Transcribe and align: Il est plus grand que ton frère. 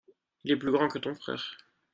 Il 0.43 0.49
est 0.51 0.57
plus 0.57 0.71
grand 0.71 0.87
que 0.87 0.97
ton 0.97 1.13
frère. 1.13 1.43